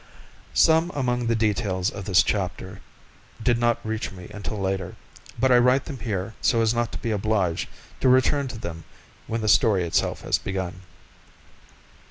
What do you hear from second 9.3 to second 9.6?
the